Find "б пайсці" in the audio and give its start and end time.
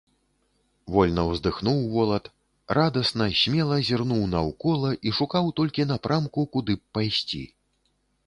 6.81-7.43